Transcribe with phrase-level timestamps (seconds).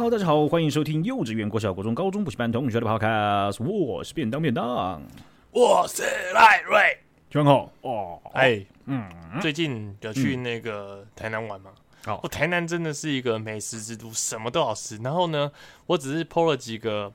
[0.00, 5.02] Hello，大家好，欢迎收听幼稚园、国小、国中、高中补习班同学的 Podcast，我是便当便当，
[5.50, 6.96] 我是赖瑞，
[7.28, 8.18] 全好哦。
[8.32, 9.04] 哎，嗯，
[9.42, 11.70] 最近有去那个台南玩吗？
[12.06, 14.96] 哦、嗯，我台南真的是一个美食之都，什么都好吃。
[15.02, 15.52] 然后呢，
[15.84, 17.12] 我只是 po 了几个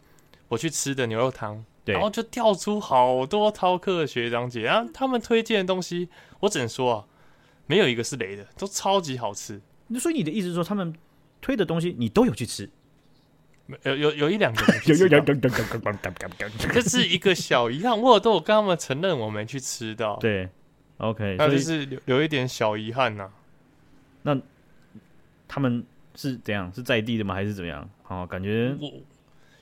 [0.49, 6.07] 我去吃的牛肉汤，然后就跳出好多饕客学长姐，然后他们推荐的东西，
[6.41, 7.05] 我只能说啊，
[7.65, 9.59] 没有一个是雷的，都超级好吃。
[9.99, 10.93] 所以你的意思是说他们？
[11.45, 12.67] 推的东西你都有去吃，
[13.83, 20.17] 有有有一两个， 有有有有有 这是一个小遗憾，我都有跟他们承认我没去吃到。
[20.17, 20.49] 对
[20.97, 23.31] ，OK，那就是留有一点小遗憾呐、啊。
[24.23, 24.41] 那
[25.47, 25.85] 他们
[26.15, 26.73] 是怎样？
[26.73, 27.35] 是在地的吗？
[27.35, 27.87] 还是怎么样？
[28.07, 28.91] 哦，感觉我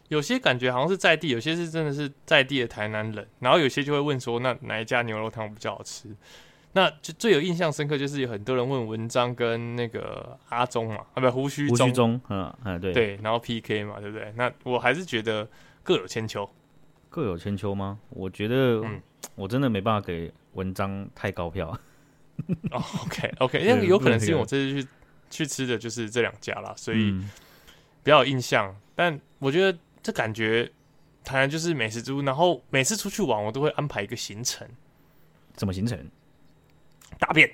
[0.08, 6.08] 有些感觉好像是在地，有些是真的是在地的台南人，然后有些就会问说，那哪一家牛肉汤比较好吃？
[6.74, 14.34] 那就最有印象深刻，就是有很多人问文章跟那个阿忠嘛，啊不，胡须胡须忠，嗯嗯对对，然后 PK 嘛，对不对？
[14.36, 15.48] 那我还是觉得
[15.84, 16.50] 各有千秋，
[17.10, 18.00] 各有千秋吗？
[18.10, 19.00] 我觉得，嗯，
[19.36, 21.68] 我真的没办法给文章太高票。
[22.72, 24.88] 哦，OK OK，因为有可能是因为我这次去
[25.30, 27.12] 去吃的就是这两家啦，所以
[28.02, 28.76] 比较有印象。
[28.96, 30.72] 但我觉得这感觉
[31.24, 34.68] 台南就是美食之都，然后每次出去玩，我都会安排一个行程。
[35.54, 36.10] 怎么行程？
[37.20, 37.50] 大便？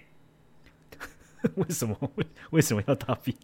[1.55, 1.95] 为什么？
[2.15, 3.35] 为 为什么要大便？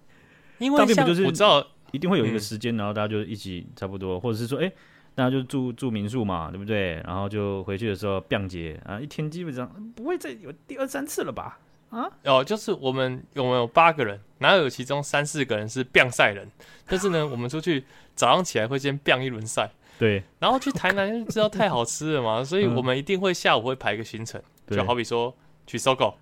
[0.58, 4.71] 因为大便不就是我知道一定会有一个时间，然后大家就一起差不多，或者是说，哎，
[5.13, 6.95] 大家就住住民宿嘛，对不对？
[7.05, 11.59] 然后就回去的时候，便捷啊，一天基本上不会再有第二三次了吧？
[11.89, 12.11] 啊？
[12.25, 16.49] 哦，就是我们我们有八个人，然后有其中三四个人是便赛人，
[16.86, 25.33] 但是呢，我们出去早上起来会先便一轮赛，对，然后去台南就知道太好吃了嘛，所以我们一定会下午会排一个行程，就好比说。
[25.67, 26.14] 去 SOGO，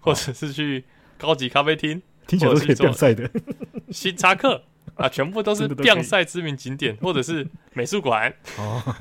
[0.00, 0.84] 或者是去
[1.18, 3.30] 高级咖啡厅， 听起来都可以变赛的。
[3.90, 4.62] 星巴克
[4.96, 8.34] 啊，全部都是变赛知名景点，或者是美术馆。
[8.58, 8.96] 哦，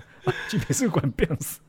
[0.50, 1.60] 去美术馆变赛。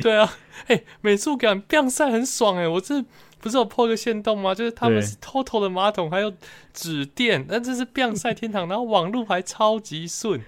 [0.00, 0.32] 对啊，
[0.66, 2.68] 哎、欸，美术馆变赛很爽哎、欸！
[2.68, 3.00] 我这
[3.40, 4.52] 不是有 po 个线洞吗？
[4.54, 6.32] 就是他们是 TOTO 的马桶，还有
[6.72, 10.42] 纸垫，那这是变赛天堂，然后网路还超级顺。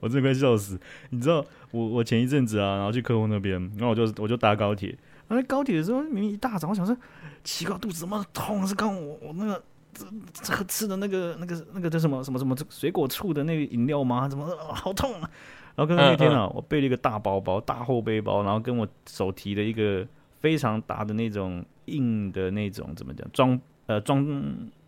[0.00, 0.80] 我真的快笑死！
[1.10, 4.96] 你知道，我我前一阵子啊，然后去客户那边，然后我就我就搭高铁。
[5.28, 6.96] 然后高铁的时候，明明一大早，我想说，
[7.44, 8.66] 奇怪，肚子怎么痛？
[8.66, 9.62] 是刚我我那个
[9.92, 14.26] 这这吃的那个那个那个叫什么什么什么水果醋的那个饮料吗？
[14.28, 15.30] 怎么好痛啊？
[15.76, 20.06] 然后刚刚那天啊，我背了一个大包包，大厚背包，然后跟我手提的一个
[20.40, 24.24] 非常大的那种硬的那种怎么讲装呃装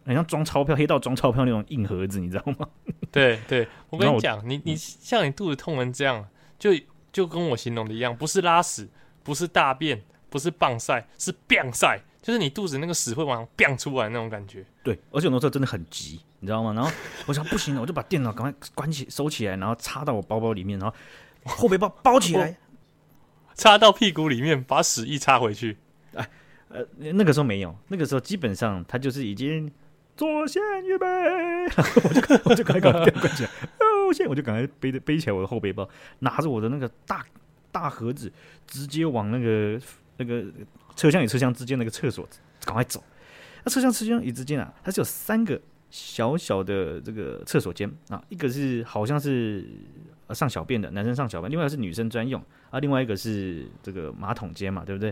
[0.04, 2.66] 很像装钞票黑道装钞票那种硬盒子，你知道吗？
[3.12, 6.26] 对对，我跟你讲，你你像你肚子痛成这样，
[6.58, 6.70] 就
[7.12, 8.88] 就跟我形容的一样，不是拉屎，
[9.22, 10.02] 不是大便。
[10.30, 14.64] 不是棒晒，是变赛，就是你肚子那个屎会往上变出来那种感觉。
[14.82, 16.72] 对，而且我那时候真的很急，你知道吗？
[16.72, 16.90] 然后
[17.26, 20.96] 我想不行了，我就把电脑赶快关起收起来，然后插到我包包里面，然后
[21.44, 22.56] 后背包包起来，
[23.54, 25.76] 插到屁股里面，把屎一插回去。
[26.14, 26.28] 哎，
[26.68, 29.70] 呃，那个时候没有，那个时候基本上他就是已经
[30.16, 35.88] 左线预备，我就我就赶快把电脑关起来，哦，现在我就赶快背 着背起来我的后背包，
[36.20, 37.24] 拿着我的那个大
[37.72, 38.32] 大盒子，
[38.66, 39.80] 直接往那个。
[40.20, 40.44] 那个
[40.94, 42.28] 车厢与车厢之间那个厕所，
[42.64, 43.02] 赶快走。
[43.64, 45.58] 那车厢车厢与之间啊，它是有三个
[45.90, 49.66] 小小的这个厕所间啊，一个是好像是
[50.34, 55.10] 上小便的男生上小便，另外是女生专用啊，另外一个是这个马桶间嘛，对不对？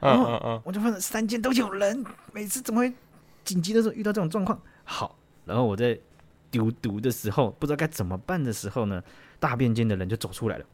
[0.00, 2.92] 嗯嗯嗯，我就发现三间都有人，每次怎么会
[3.44, 4.60] 紧急的时候遇到这种状况？
[4.84, 5.98] 好，然后我在
[6.50, 9.02] 丢毒的时候，不知道该怎么办的时候呢，
[9.38, 10.64] 大便间的人就走出来了。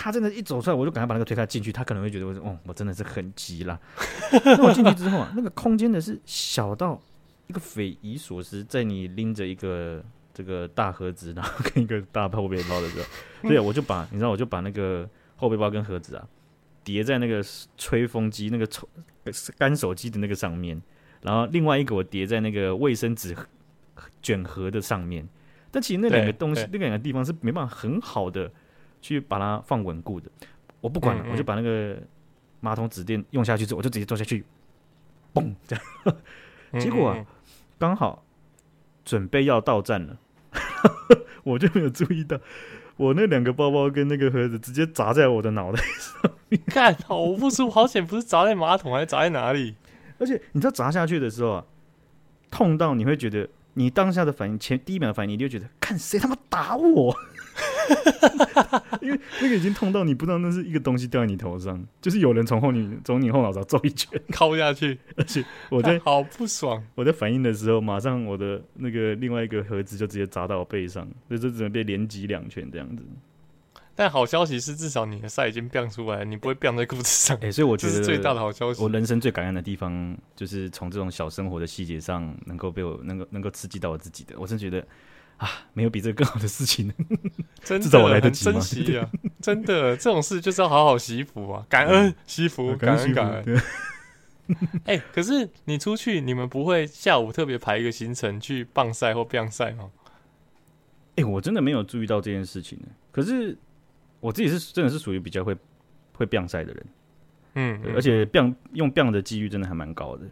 [0.00, 1.72] 他真的，一走出来，我就赶快把那个推开进去。
[1.72, 3.76] 他可能会觉得我说：“哦，我真的是很急啦。
[4.44, 7.00] ”那我进去之后啊，那个空间的是小到
[7.48, 10.00] 一个匪夷所思，在你拎着一个
[10.32, 13.00] 这个大盒子，然后跟一个大后背包的时
[13.42, 16.24] 候，对， 我就把你知道，我就把那个后背包跟盒子啊
[16.84, 17.44] 叠在那个
[17.76, 18.88] 吹风机、那个抽
[19.58, 20.80] 干手机的那个上面，
[21.22, 23.36] 然后另外一个我叠在那个卫生纸
[24.22, 25.28] 卷盒的上面。
[25.72, 28.48] 但其实那两个东西，那两个地方是没办法很好的。
[29.00, 30.30] 去把它放稳固的，
[30.80, 31.96] 我不管了，嗯嗯，我就把那个
[32.60, 34.44] 马桶纸垫用下去之后，我就直接坐下去，
[35.32, 35.84] 嘣，这样。
[36.78, 37.26] 结果啊，
[37.78, 38.24] 刚好
[39.04, 40.18] 准备要到站了，
[41.44, 42.38] 我就没有注意到，
[42.96, 46.60] 我那两个包包跟那个盒子直接砸在我的脑袋上面。
[46.66, 49.76] 看，好不舒服，好险，不是砸在马桶，还是砸在哪里？
[50.18, 51.64] 而且你知道砸下去的时候啊，
[52.50, 57.16] 痛到你会觉得，你当下的反应，前第一秒的反应，你就觉得，看谁他妈打我。
[59.00, 73.02] 因为那个已经痛到你不知道那是一个东西掉在你头上，就是有人从后你从你后脑勺揍一拳，敲下去，而且我在 好不爽，我在反应的时候，马上我的那个另外一个盒子就直接砸到我背上，所以就只能被连击两拳这样子。
[73.94, 77.36] 但好消息是，至少你的赛已经变出来，你不会变在裤子上。
[77.38, 78.80] 哎、欸，所以我觉得这是最大的好消息。
[78.80, 84.36] 我人生最感恩的地方，就是从这种小生活的细节上，能够被我能够能够刺激到我自己的。
[84.38, 84.86] 我真觉得
[85.38, 86.92] 啊，没有比这个更好的事情。
[87.64, 88.52] 至少我来得及吗？
[88.52, 89.10] 珍惜啊！
[89.40, 93.62] 真的，这种事就是要好好惜福啊，感恩惜福，感恩感恩。
[94.84, 99.90] 哎、欸，可是你出去，你们不会下午特别排一个行程去棒赛或棒赛吗？
[101.16, 102.86] 哎、欸，我真的没有注意到这件事情呢。
[103.10, 103.56] 可是。
[104.20, 105.56] 我自己是真的是属于比较会
[106.12, 106.86] 会变赛的人，
[107.54, 110.26] 嗯，而且变用变的几率真的还蛮高的，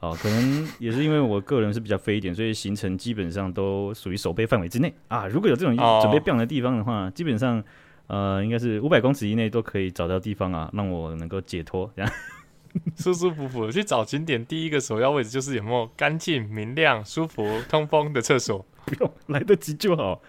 [0.00, 5.26] 哦，可能也是因为我个人是比较飞一点，所以行程基本上都属于守备范围之内啊。
[5.26, 7.62] 如果有这种准备变的地方的话，基本上
[8.06, 12.12] 呃应该是五百公尺以内都可以找到地方啊，让我能够解脱，这样
[12.96, 14.44] 舒舒服服的去找景点。
[14.44, 18.64] 第一个首要位置就是有没有干净、明亮、舒服、通风的厕所。
[18.84, 20.22] 不用来得及就好，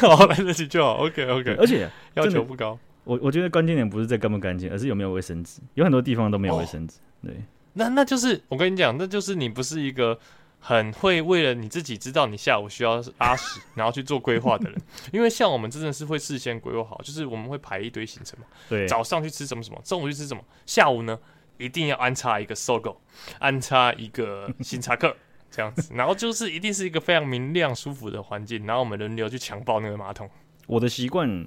[0.00, 0.94] 好 来得及就好。
[1.04, 2.78] OK OK，而且要求不高。
[3.04, 5.60] 我我觉得关键点不是在干不干净，而是有没有卫生纸。
[5.74, 6.96] 有很多地方都没有卫生纸。
[6.96, 7.34] 哦、对，
[7.74, 10.18] 那那就是我跟你讲，那就是你不是一个
[10.58, 14.80] 很会为了你自己知道你下午需要拉屎，然后去做规划的人。
[15.12, 18.46] 因为像我们真的是会事先规划好，就是我们会排一堆行程嘛。
[18.68, 21.18] 对，早上去吃什么什么，中午去吃什么，下午呢
[21.58, 22.96] 一定要安插一个 SOGO，
[23.38, 25.16] 安插一个星巴克。
[25.54, 30.26] 这样子，然后就是一定是一个非常明亮、舒服的环境，然后我们轮流去强暴那个马桶。
[30.66, 31.46] 我的习惯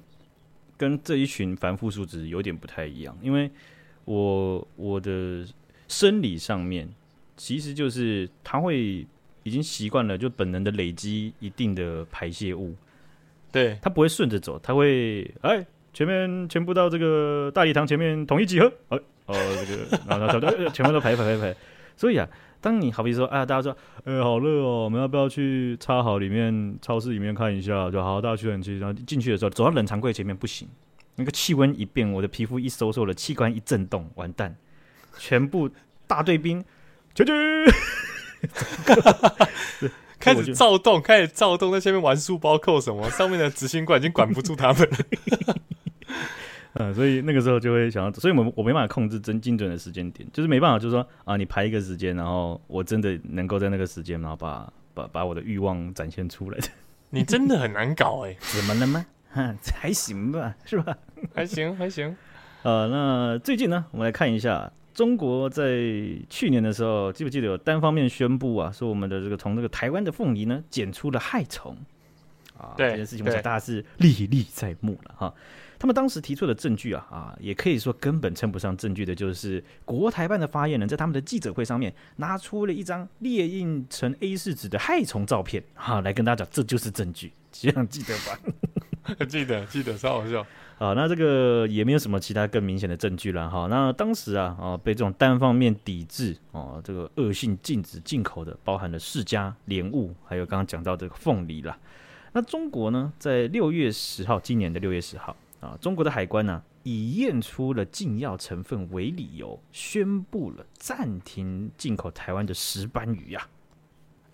[0.76, 3.50] 跟这一群凡夫俗子有点不太一样，因为
[4.04, 5.44] 我我的
[5.88, 6.88] 生理上面
[7.36, 9.06] 其实就是他会
[9.42, 12.74] 已经习惯了，就本能的累积一定的排泄物。
[13.52, 19.34] 对，他不会顺着走，他会哎，前面全部到这个大礼堂前面统一集合，哦哦
[19.66, 21.56] 这个，然后他他 全部都排排排排，
[21.96, 22.28] 所以啊。
[22.58, 27.88] 当你好比说，哎呀，大家说，哎、欸，好热哦，我们要不要去插好里面超市里面看一下？
[27.90, 30.66] 就好，大家去冷气，然后进去的时候，走到冷藏柜前面不行，
[31.14, 34.56] 那个气温一变，我的皮肤一收缩了，器官一震动，完蛋，
[35.18, 35.70] 全部
[36.06, 36.64] 大队兵，
[37.14, 37.72] 啾啾，
[40.18, 44.96] 开始躁动，开始躁动，在下面玩书包扣什么，上面的执行官已经管不住他们了。
[46.74, 56.68] 嗯， 所以那个时候就会想要，所以我我没办法控制真精准的时间点，就是没办法，就是说啊，你排一个时间，然后我真的能够在那个时间，然后把把把我的欲望展现出来的。
[57.10, 59.06] 你真的很难搞哎、欸， 怎么了吗？
[59.30, 60.96] 哈，还行吧，是吧？
[61.34, 62.16] 还行还行。
[62.62, 65.76] 呃，那最近呢，我们来看一下，中国在
[66.30, 71.76] 去年的时候，记不记得有单方面宣布啊，说我们的这个从这个台湾的凤梨呢，检出了害虫
[72.56, 75.34] 啊，对这件事情，我想大家是历历在目了哈。
[75.78, 88.40] 他们当时提出的证据啊啊，也可以说根本称不上证据的，就是国台办的发言人，在他们的记者会上面拿出了一张列印成 A 四纸的害虫照片，哈，来跟大家讲，这就是证据，这样记得吧？
[89.28, 90.40] 记得记得，超好笑
[90.78, 90.92] 啊！
[90.94, 93.66] 那这个也没有什么其他更明显的证据了哈。
[93.68, 101.78] 那当时啊啊，被这种单方面抵制哦，这个恶性禁止进口的，包含了释迦、莲雾，还有刚刚讲到这个凤梨啦。
[102.32, 105.36] 那中国呢，在六月十号，今年的六月十号。
[105.58, 113.55] 啊，中国的海关呢、以验出了禁药成分为理由，宣布了暂停进口台湾的石斑鱼呀、啊。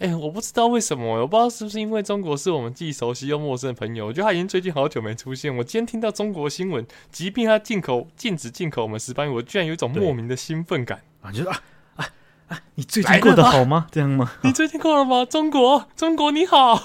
[0.03, 4.07] 哎、欸，我不知道为什么，我不知道是不是因为中国是我们既熟悉又陌生的朋友。
[4.07, 5.57] 我觉得他已经最近好久没出现。
[5.57, 11.31] 我今天听到中国新闻，即便他进口禁止进口我们石斑鱼，我居然有一种莫名的兴奋感啊！
[11.31, 11.61] 就是啊
[11.95, 12.09] 啊
[12.49, 12.61] 啊！
[12.75, 13.87] 你最近过得好吗？
[13.93, 14.33] 这样吗？
[14.43, 15.25] 你最近过了吗？
[15.25, 16.83] 中国，中国你好。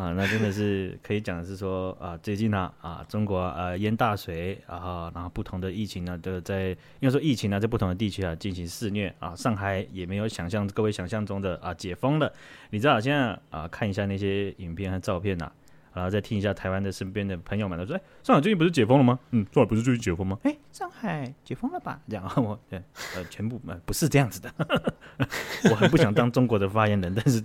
[0.00, 12.32] 啊，那真的是可以讲的是说啊，最近呢啊，中国啊淹大水啊，然后不同的疫情呢都在，应该说疫情呢在不同的地区啊进行肆虐啊，上海也没有想象各位想象中的啊解封了。
[12.70, 15.52] 你知道现在啊看一下那些影片和照片呐、啊，
[15.92, 19.18] 然后再听一下台湾的身边的朋友们都说，哎，上海最近不是解封了吗？
[19.32, 20.38] 嗯，上海不是最近解封吗？
[20.44, 22.00] 哎，上海解封了吧？
[22.08, 22.82] 这样 我对
[23.16, 24.50] 呃全部呃不是这样子的，
[25.70, 27.44] 我很不想当中国的发言人，但是。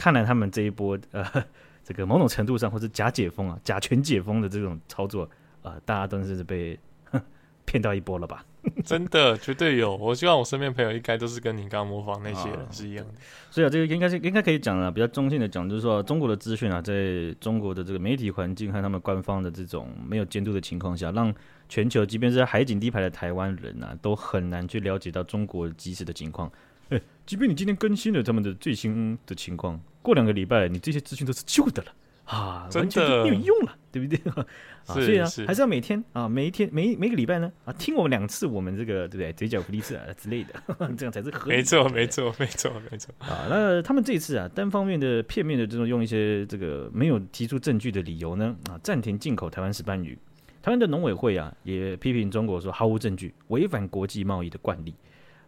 [0.00, 1.22] 看来他们这一波呃，
[1.84, 5.24] 这个某种程度上或是假解封啊、假全解封的这种操作
[5.62, 6.78] 啊、呃，大家都是被
[7.66, 8.42] 骗到一波了吧？
[8.84, 9.94] 真的，绝对有。
[9.96, 13.12] 我希望我身边朋友应该都是跟你刚刚模仿那些人是一样的。
[13.12, 13.16] 啊、
[13.50, 21.32] 所以啊，这个应该是应该可以讲啊，比较中性的讲，就是说中国的资讯啊，在中国的这个媒体环境和他们官方的这种没有监督的情况下，让
[21.68, 26.50] 全球即便是海景第一排的台湾人啊，都很难去了解到中国即时的情况。
[27.30, 31.92] 哎，即便你今天更新了他们的最新的情况，过两个礼拜你这些资讯都是旧的了
[32.24, 34.20] 啊，完全就没有用了，对不对？
[34.32, 34.44] 啊，
[34.86, 39.32] 所以啊，还是要每天啊，每一天每每个礼拜呢啊，听我们两次，我们这个对不对？
[39.32, 40.54] 嘴角不利次啊之类的，
[40.98, 41.56] 这样才是合理。
[41.56, 43.14] 没错，没错，没错，没错。
[43.20, 50.18] 啊，那他们这一次啊，单方面的、片面的这种用一些这个没有提出证据的理由呢啊，暂停进口台湾石斑鱼。
[50.62, 54.92] 台湾的农委会啊，也批评中国说毫无证据，违反国际贸易的惯例。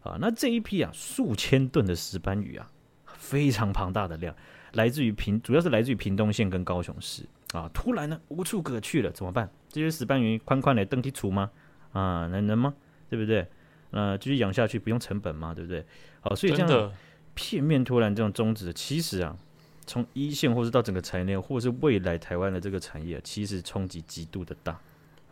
[0.02, 2.66] 啊，那这一批啊，数千吨的石斑鱼啊，
[3.06, 4.34] 非常庞大的量，
[4.72, 7.24] 来自于屏，主要是来自于屏东县跟高雄市。
[7.52, 9.48] 啊，突然呢，无处可去了，怎么办？
[9.68, 11.50] 这些石斑鱼宽宽的登梯处吗？
[11.92, 12.74] 啊，能能吗？
[13.10, 13.46] 对不对？
[13.90, 15.52] 呃，继续养下去不用成本吗？
[15.54, 15.84] 对不对？
[16.22, 16.92] 好，所以这样
[17.34, 19.36] 片面突然这种终止，其实啊，
[19.86, 24.80] 从一线或是到整个产业链，或是未来台湾的这个产业，其实冲击极度的大。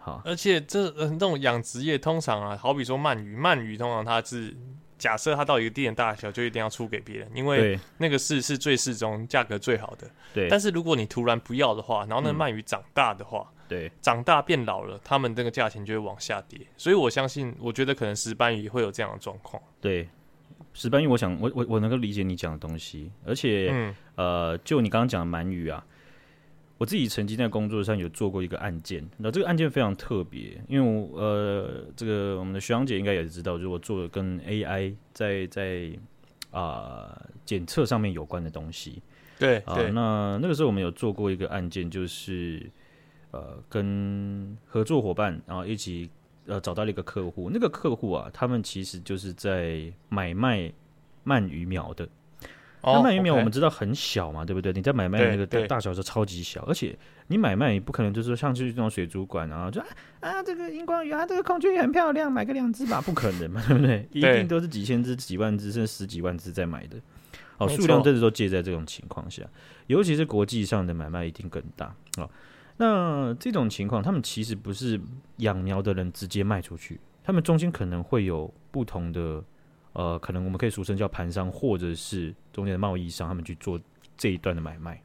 [0.00, 4.56] 好，而且这呃，这种养殖业通常啊，好比说鳗鱼，鳗鱼通常它是。
[5.00, 10.06] 假设它到一个地点大小，就一定要出给别人，因为那个是是最适中、价格最好的。
[10.34, 10.46] 对。
[10.50, 16.60] 但是如果你突然不要的话，然后那鳗鱼长大的话，嗯、对，长大变老了，他们这个价钱就会往下跌。
[16.76, 19.62] 所以我相信，我觉得可能石斑鱼会有这样的状况。
[19.80, 20.06] 对，
[20.74, 25.82] 石斑鱼，我想我我我能够理解你讲的东西，而且、嗯、呃，就你刚刚讲的鳗鱼啊。
[26.80, 35.90] 我自己曾经在工作上有做过一个案件，那这个案件非常特别，因为我呃，这个我们的学长姐应该也知道，如果做跟 AI 在在
[36.50, 39.02] 啊检测上面有关的东西，
[39.38, 42.66] 对啊，那那个时候我们有做过一个案件，就是
[43.32, 46.08] 呃跟合作伙伴然后一起
[46.46, 50.72] 呃找到了一个客户，那个客户啊，他们其实就是在买卖
[51.26, 52.08] 鳗鱼苗的。
[52.82, 54.46] 那鳗鱼苗我们知道很小嘛，oh.
[54.46, 54.72] 对不对？
[54.72, 56.96] 你在买卖那个大小是超级小，而且
[57.26, 59.86] 你买卖也不可能就是说像去这种水族馆啊，就啊，
[60.20, 64.08] 啊这个荧光鱼啊，这个孔雀鱼很漂亮，买个两只吧，不可能嘛，对不对？
[64.12, 66.96] 一定都是几千只、几万只甚至十几万只在买的。
[67.58, 69.42] 哦，数量真的都介在这种情况下，
[69.86, 72.30] 尤其是国际上的买卖一定更大哦。
[72.78, 74.98] 那这种情况，他们其实不是
[75.36, 79.44] 养苗的人直接卖出去，他们中间可能会有不同的。
[79.92, 83.80] 呃，可能我们可以俗称叫盘商，或者是中间的贸易商，他们去做
[84.16, 85.02] 这一段的买卖。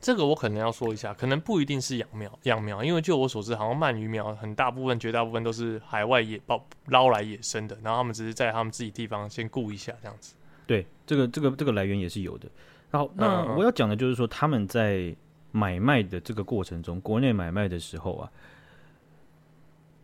[0.00, 10.34] 这个我可能要说一下，可能不一定是养苗养苗，因为就我所知，好像鳗鱼苗很大部分、绝大部分都是海外野捕捞来野生的，然后他们只是在他们自己地方先顾一下这样子。
[10.66, 12.48] 对，这个这个这个来源也是有的。
[12.90, 15.14] 然后，那我要讲的就是说，他们在
[15.50, 18.32] 买卖的这个过程中，国内买卖的时候啊，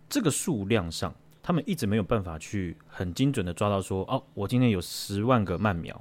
[0.09, 1.15] 这个数量上。
[1.49, 5.99] 他们一直没有办法去很精准的抓到说，哦，我今天有十万个慢苗，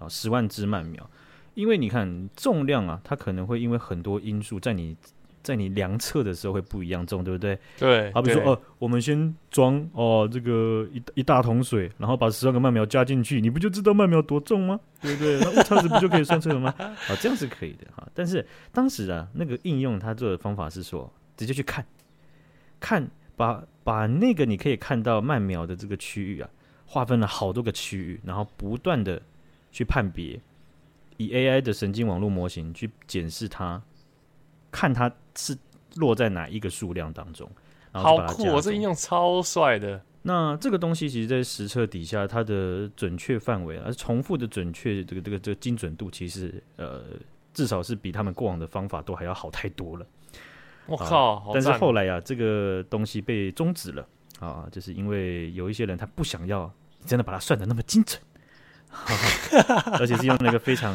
[0.00, 1.08] 啊，十万只慢苗，
[1.54, 4.96] 因为你看重量啊，它可能会因为很多因素在你
[5.44, 7.56] 在你量测的时候会不一样重，对不对？
[7.78, 8.10] 对。
[8.12, 14.80] 好比说，哦，我们先装哦这个一一大桶水，然后把十万个鳗苗加进去，你不就知道鳗苗多重吗？
[15.00, 15.38] 对不对？
[15.38, 16.74] 那误差值不就可以算出来吗？
[16.76, 18.04] 啊，这样是可以的哈。
[18.12, 21.86] 但是当时啊，那个应用它做的方法是说，直接去看，
[22.80, 23.08] 看。
[23.38, 26.50] 把把那个你可以看到曼苗的这个区域啊，
[26.84, 29.22] 划分了好多个区域，然后不断的
[29.70, 30.38] 去判别，
[31.16, 33.80] 以 AI 的神经网络模型去检视它，
[34.72, 35.56] 看它是
[35.94, 37.48] 落在哪一个数量当中。
[37.92, 38.44] 好酷！
[38.48, 40.02] 我这应用超帅的。
[40.22, 47.04] 那这个东西其实，在实测底下，它的准确范围啊，重复的准确这个这个这个精准度，其实呃，
[47.54, 50.06] 至少是比他们过往的方法都还要好太多了。
[50.88, 51.50] 我靠、啊！
[51.52, 54.08] 但是后来呀、啊，这个东西被终止了
[54.40, 56.72] 啊，就是因为有一些人他不想要
[57.04, 58.18] 真的把它算的那么精准，
[60.00, 60.94] 而且是用那个非常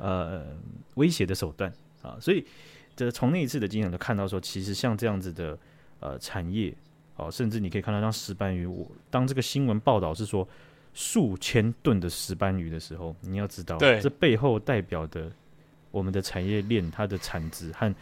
[0.00, 0.46] 呃
[0.94, 1.70] 威胁的手段
[2.00, 2.42] 啊，所以
[2.96, 5.58] 这从那一次的经验就看到说，其实像这样子的
[6.00, 6.74] 呃产业
[7.16, 10.48] 哦、啊，甚至你可以看到像石斑鱼，我当这个新闻报道是说
[10.94, 15.30] 数千吨的石斑鱼的时候，你要知道，这背后代表的
[15.90, 17.94] 我们的产业链它的产值和。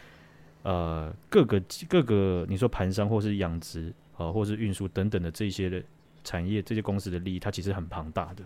[0.63, 5.83] 呃，各个各个，你说盘商或是养殖啊、呃，或是运输等等的这些的
[6.23, 8.43] 产业，这些公司的利益，它其实很庞大的。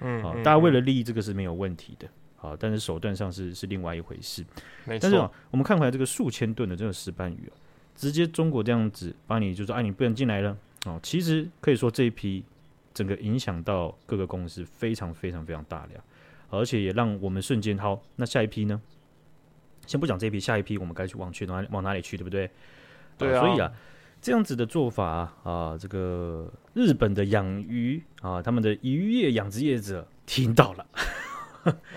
[0.00, 2.06] 嗯，啊、呃，大家为了利益，这个是没有问题的。
[2.36, 4.44] 啊、呃，但是手段上是是另外一回事。
[4.84, 5.02] 没错。
[5.02, 7.54] 但是、啊、我们看回来这个数千吨的这个石斑鱼啊，
[7.94, 10.50] 直接中国这样子把你就说，哎，你不能进来了。
[10.86, 12.44] 哦、呃，其实可以说这一批
[12.92, 16.02] 整个影响到各个公司非常非常非常大量，
[16.50, 18.82] 而且也让我们瞬间好，那下一批呢？
[19.86, 22.50] 先不讲这一批，下一批我们该去往去哪往哪里去，对不对？
[23.18, 23.40] 对啊。
[23.40, 23.70] 所以啊，
[24.20, 30.86] 这样子的做法啊，啊这个日本的养鱼啊，他们的渔业养殖业者听到了，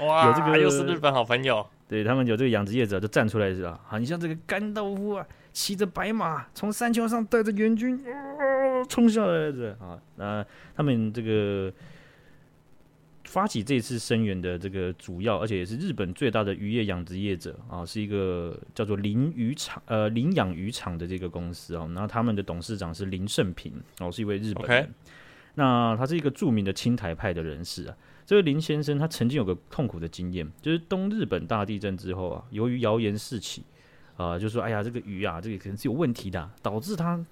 [0.01, 3.79] 哇， 有这个又是日本好朋友，对他们有这个养殖业者就站出来是吧？
[3.89, 8.03] 啊，你像这个甘道夫啊，骑着白马从山丘上带着援军
[8.89, 11.71] 冲、呃、下来的啊，那他们这个
[13.25, 21.85] 发起这次声援的这个主要，而且也是日本最大的渔业养殖业者啊，是一个叫做林渔场呃林养渔场的这个公司啊。
[21.87, 24.83] 然后他们的董事长是林胜平哦，是一位日本人。
[24.83, 24.89] Okay.
[25.55, 27.97] 那他是一个著名的青台派的人士啊。
[28.25, 33.63] 这位林先生他曾经有个痛苦的经验，就是东日本大地震之后啊，由于谣言四起
[34.17, 37.23] 啊，就说哎呀这个鱼啊，这个可能是有问题的，导致他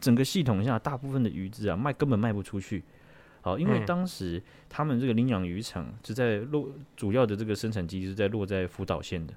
[0.00, 2.82] 整个系统下大部分的鱼只啊卖根本卖不出去。
[3.42, 9.34] 好，因为当时他们这个领养渔场是在落主要的这个生产基地是在落在福岛县的，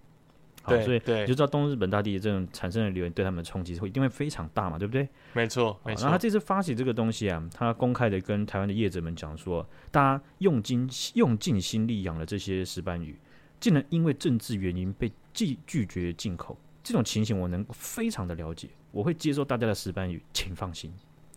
[0.61, 5.09] 好，所以你就知道东日本大地震产生的流言对他们的冲击会一定会非常大嘛，对不对？
[5.33, 6.03] 没错，没错。
[6.03, 13.17] 然后他这次发起这个东西啊，他公开的跟台湾的业者们讲说，大家用尽用尽心力养了这些石斑鱼，
[13.59, 20.93] 竟然因为政治原因被拒拒绝进口，这种情形我能非常的了解，我会接受大家的石斑鱼，请放心。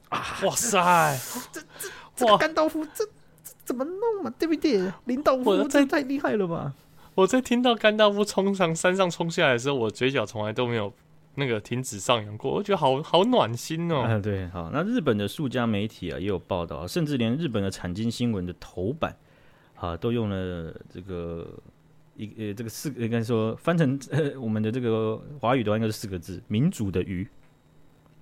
[0.08, 0.38] 啊！
[0.44, 1.18] 哇塞，
[1.52, 3.04] 这这这个甘道夫，这
[3.44, 4.32] 这怎么弄嘛？
[4.38, 4.92] 对不对？
[5.04, 6.72] 林道夫这太厉害了吧！
[7.14, 10.92] 我在听到甘道夫冲上山上冲下来的时候，我嘴角从来都没有
[11.34, 14.02] 那个停止上扬过，我觉得好好暖心哦。
[14.02, 19.16] 啊，对，好，那日本的数家媒体啊也有报道，甚至连日本的产经新闻的头版
[19.74, 21.46] 啊都用了这个
[22.16, 27.28] 一呃这个四个应该说翻成呃我们的这个华语的话应该是四个字：民主的鱼。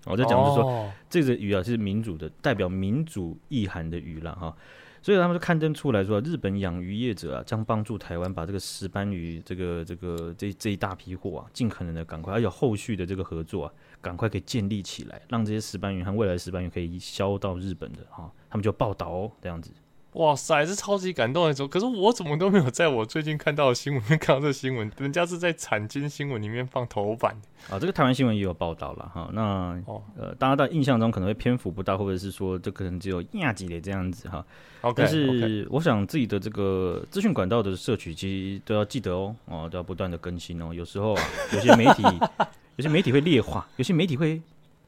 [0.07, 4.57] 我在讲就是说，哦、这个鱼啊是民主的，代表民主意涵的鱼了哈，
[5.03, 19.71] 所以他们就刊登出来说，日本养鱼业者啊将帮助台湾把这个石斑鱼这个这个这这一大批货啊，尽可能的赶快，而且后续的这个合作啊，赶快给建立起来，让这些石斑鱼和未来的石斑鱼可以销到日本的哈，他们就报道哦这样子。
[20.17, 21.69] 哇塞，是超级感动的时候。
[21.69, 27.37] 可是我怎么都没有在我最近看到的新闻里面看到这新闻， 人家是在产经新闻里面放头版
[27.69, 27.79] 啊。
[27.79, 29.29] 这个台湾新闻也有报道了哈。
[29.35, 34.43] 那哦，呃，大家在印象中可能会篇幅不大，或者是说这可能只有亚几的这样子哈。
[34.81, 40.73] Okay, 但是我想自己的这个资讯管道的摄取，其实都要记得哦，哦，都要不断的更新哦。
[40.73, 42.03] 有时候啊，有些媒体
[42.77, 44.41] 有些媒体会劣化，有些媒体会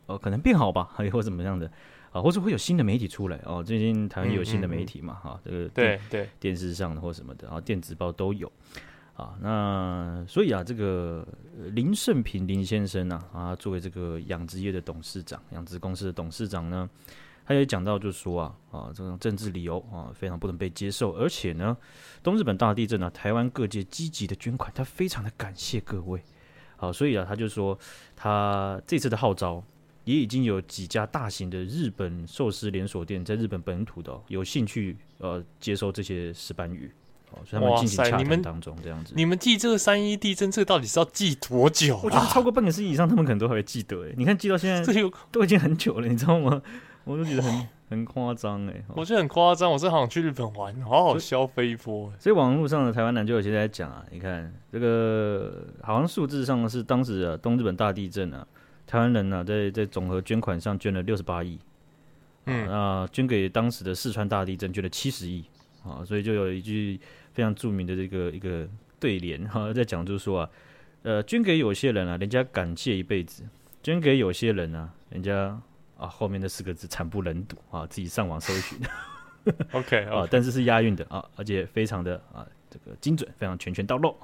[0.07, 1.71] 呃可能变好吧，还 或怎么样的。
[2.11, 3.63] 啊，或者会有新的媒体出来哦。
[3.63, 8.51] 最近台湾有新的媒体嘛，哈、嗯嗯嗯，这个对对，电视上的或什么的，然后电子报都有。
[9.15, 11.27] 啊，那所以啊，这个
[11.73, 16.89] 林盛平林先生呢，啊，作为这个养殖业的董事长，养殖公司的董事长呢，
[17.45, 21.13] 他也讲到，就是说啊，啊，这种政治理由啊，非常不能被接受。
[21.15, 21.77] 而且呢，
[22.23, 26.23] 东日本大地震呢，台湾各界积极的捐款，他非常的感谢各位。
[26.77, 27.77] 好，所以啊，他就说
[28.15, 29.63] 他这次的号召。
[30.09, 36.91] 也已经有几家大型的日本寿司连锁店在日本本土的、哦、有兴趣呃接收这些石斑鱼，
[37.31, 39.13] 哦，所以他们进行洽谈当中这样子。
[39.15, 42.01] 你们记这个三一地震，这个到底是要记多久、啊？
[42.05, 44.03] 我觉得超过半个世纪以上，他们可能都还会记得。
[44.07, 46.63] 哎，你看记到现在，这都已经很久了，你知道吗？
[47.05, 49.71] 我都觉得很 很夸张哎，我觉得很夸张。
[49.71, 52.11] 我是好想去日本玩，好好消费一波。
[52.19, 58.47] 所以网络上的台湾男就有些在讲啊，你看这个好像数字上是当时啊东日本大地震啊。
[58.89, 61.59] 台湾人呢、啊，在在总和捐款上捐了六十八亿，
[62.47, 65.45] 嗯，啊，捐给当时的四川大地震捐了七十亿，
[65.85, 66.99] 啊，所以就有一句
[67.35, 68.67] 非常著名的这个一个
[68.99, 70.51] 对联哈，在讲就是说啊，
[71.03, 73.45] 呃，捐给有些人啊，人家感谢一辈子；
[73.83, 75.61] 捐给有些人啊，人家
[75.99, 78.79] 啊后面的四个字惨不忍睹啊，自己上网搜寻。
[79.73, 84.19] OK 啊，但是是押韵的啊，而且非常的啊这个精准，非常拳拳到肉。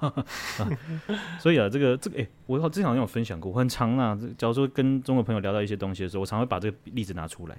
[1.38, 4.18] 所以啊，这个这个，哎、欸，我之前好像有分享过，我很常啊。
[4.38, 7.58] 假如说跟中国朋友聊到一些东西的时候，我常会把这个例子拿出来。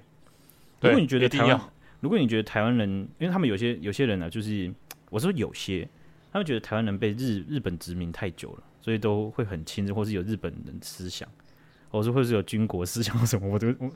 [0.81, 1.61] 如果你觉得台湾，
[1.99, 4.73] 如果你觉得台湾人，因为他们有些有些人呢、啊，就是
[5.09, 5.87] 我说有些，
[6.31, 11.29] 他们觉得台湾人被日日本殖民太久了，所以都会很亲日，或是有日本人思想，
[11.89, 13.89] 或是或是有军国思想什么，我都我，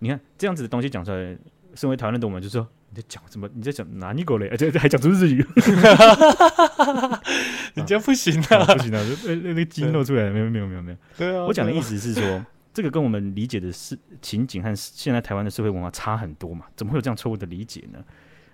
[0.00, 1.36] 你看这样子的东西讲出来，
[1.74, 2.66] 身为台湾人的我们就说。
[2.94, 3.48] 你在讲什么？
[3.54, 4.48] 你在讲哪里狗嘞？
[4.48, 5.44] 而 且还讲出日语，
[7.74, 9.00] 人家不行 啊，不行啊！
[9.24, 10.98] 那那个筋露出来，没有没有没有没有。
[11.16, 16.66] 对啊，我讲的意思是说，这个跟我们理解的是情景和现在台湾的社会文化差很多嘛？
[16.76, 17.98] 怎么会有这样错误的理解呢？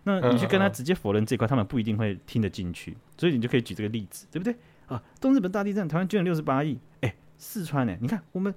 [0.04, 2.96] 那你去跟他直接否认这块，他们不一定会听得进去。
[3.16, 4.54] 所以你就可以举这个例子，对不对？
[4.86, 6.78] 啊，东日本大地震，台湾捐了六十八亿。
[7.00, 7.96] 哎，四川呢？
[8.00, 8.54] 你看我们。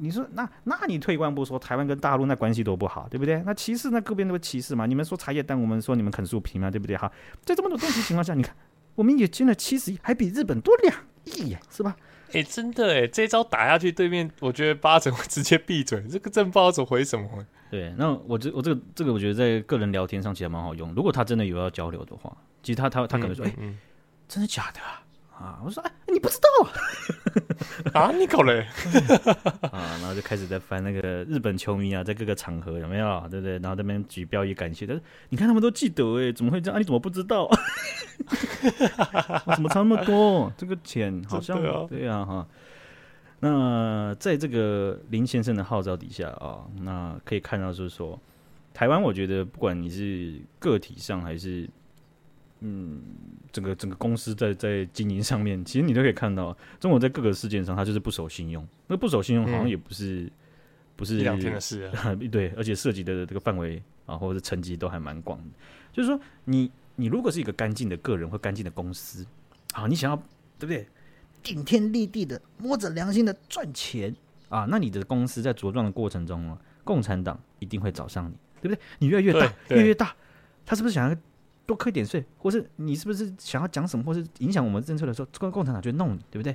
[0.00, 3.42] 你说那那你退一万步说，台湾跟大陆那关系多不好，对不对？
[3.44, 4.86] 那歧视那各边都歧视嘛？
[4.86, 6.96] 你们说茶叶蛋，我们说你们啃树皮嘛，对不对？
[6.96, 7.10] 哈，
[7.44, 8.56] 在这么多东西情况下，你看
[8.94, 11.94] 我们也捐了七十亿，还比日本多两亿耶，是吧？
[12.28, 17.28] 哎、欸，真的哎，这招打下去，对面我觉得八成会直接闭嘴，这个真不知道怎么回什么。
[17.70, 20.94] 对，那我这我这个这个，我觉得在个人聊天上其实蛮好用。
[20.94, 23.76] 如果他真的有要交流的话，其实他他他可能说，哎、嗯嗯欸，
[24.28, 25.02] 真的假的啊？
[25.40, 26.48] 啊，我说哎，你不知道
[27.98, 28.12] 啊？
[28.12, 28.66] 你搞嘞？
[29.72, 33.54] 啊，然后就开始在翻那个日本球迷啊，在各个场合有没有，对不对？
[33.54, 36.76] 然后那边举标语感谢，但是你看他们都记得哎，怎么会这样？
[36.76, 37.48] 啊、你怎么不知道？
[39.56, 40.52] 怎么差那么多？
[40.58, 42.46] 这个钱好像对啊哈。
[43.42, 48.20] 那在这个林先生的号召底下啊，那可以看到就是说，
[48.74, 51.66] 台湾我觉得不管你是个体上还是。
[52.62, 53.00] 嗯，
[53.50, 58.66] 整个整个公司在在经营上面，其实你都可以看到，中国在各个事件上，它就是不守信用。
[58.86, 60.30] 那不守信用好像也不是、嗯、
[60.94, 65.44] 不是一两天的事啊， 对，而且涉及的这个范围啊，或者是层级都还蛮广的。
[65.92, 69.26] 就是说你，你你如果是一个干净的个人或干净的公司，
[69.72, 70.16] 啊，你想要
[70.58, 70.86] 对不对？
[71.42, 74.14] 顶天立地的摸着良心的赚钱
[74.50, 78.82] 啊，那你的公司在茁壮的过程中啊，共产党一定会找上你，对不对？
[78.98, 80.14] 你越来越大，越来越大，
[80.66, 81.16] 他是不是想要？
[81.70, 86.52] 多扣一点税，或是你是不是想要讲什么，或是影响我们政策的时候，跟共产党就弄你，对不对？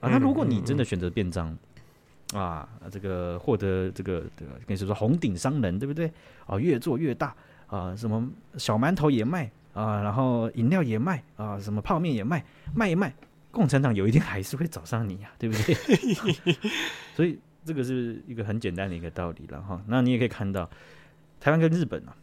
[0.00, 1.54] 啊，那如果你真的选择变脏，
[2.32, 6.10] 啊，这个获得这个这个跟你说说红顶商人，对不对？
[6.46, 12.42] 啊，越做越大啊，什么小馒头也卖啊，然后饮料也卖啊，什么泡面也卖，
[12.74, 13.14] 卖一卖，
[13.50, 15.74] 共产党有一天还是会找上你呀，对不对？
[17.14, 19.82] 所以这个是一个很简单的一个道理了哈。
[19.86, 20.66] 那你也可以看到，
[21.40, 22.16] 台湾跟日本啊。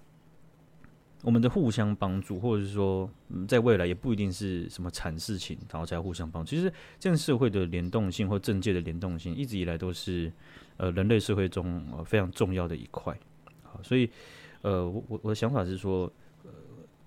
[1.23, 6.49] 我们的互相帮助，或者是说，嗯，在未来也不一定是什么惨事情，然后才互相帮助。
[6.49, 10.29] 其实，这样社会的联动性或政界的联动性，一直以来都是
[10.75, 13.17] 呃人类社会中呃非常重要的一块。
[13.63, 14.09] 好，所以
[14.61, 16.11] 呃，我我我的想法是说，
[16.43, 16.51] 呃，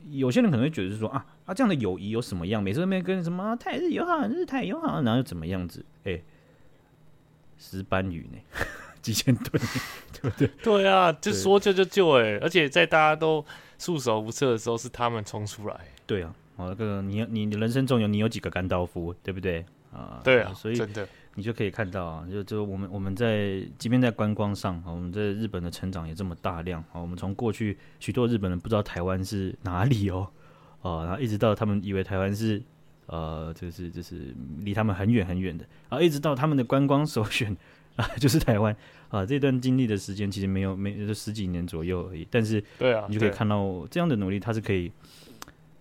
[0.09, 2.63] 有些人可能会觉得是说啊啊，这样的友谊有什么样？
[2.63, 5.85] 每次都没跟什么泰日友好，日泰友好，然后又怎么样子？
[6.05, 6.23] 哎，
[7.59, 8.39] 石斑鱼呢？
[9.07, 9.63] 几千吨，
[10.21, 10.49] 对不对？
[10.63, 13.45] 对啊，就说救就救哎，而且在大家都。
[13.79, 20.19] 束手无策的时候是他们冲出来，对啊，哦，那个你你你人生中有你有几个甘道夫，对不对啊？
[20.25, 30.27] 对啊，所以真的你就可以看到啊，就就我们我们在即便在观光上，我们在日本的成长也这么大量啊，我们从过去许多日本人不知道台湾是哪里哦，
[30.81, 32.63] 哦，然后一直到他们以为台湾是
[33.09, 37.55] 呃，就是就是离他们很远很远的，啊，一直到他们的观光首选
[37.97, 38.75] 啊， 就是台湾。
[39.09, 44.91] 啊，这段经历的时间其实没有没就十几年左右而已，但是对啊，你就可以看到这样的努力，它是可以